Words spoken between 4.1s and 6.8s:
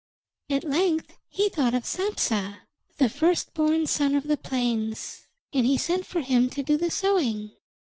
of the plains, and he sent for him to do